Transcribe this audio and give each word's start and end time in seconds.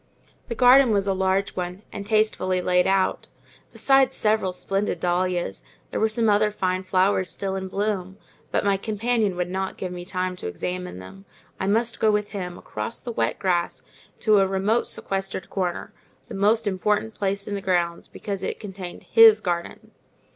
The 0.47 0.55
garden 0.55 0.89
was 0.89 1.05
a 1.05 1.13
large 1.13 1.55
one, 1.55 1.83
and 1.93 2.07
tastefully 2.07 2.59
laid 2.59 2.87
out; 2.87 3.27
besides 3.71 4.15
several 4.15 4.51
splendid 4.51 4.99
dahlias, 4.99 5.63
there 5.91 5.99
were 5.99 6.09
some 6.09 6.27
other 6.27 6.49
fine 6.49 6.81
flowers 6.81 7.29
still 7.29 7.55
in 7.55 7.67
bloom: 7.67 8.17
but 8.49 8.65
my 8.65 8.77
companion 8.77 9.35
would 9.35 9.51
not 9.51 9.77
give 9.77 9.91
me 9.91 10.03
time 10.03 10.35
to 10.37 10.47
examine 10.47 10.97
them: 10.97 11.25
I 11.59 11.67
must 11.67 11.99
go 11.99 12.09
with 12.09 12.29
him, 12.29 12.57
across 12.57 12.99
the 12.99 13.11
wet 13.11 13.37
grass, 13.37 13.83
to 14.21 14.39
a 14.39 14.47
remote 14.47 14.87
sequestered 14.87 15.51
corner, 15.51 15.93
the 16.29 16.33
most 16.33 16.65
important 16.65 17.13
place 17.13 17.47
in 17.47 17.53
the 17.53 17.61
grounds, 17.61 18.07
because 18.07 18.41
it 18.41 18.59
contained 18.59 19.03
his 19.03 19.39
garden. 19.39 19.91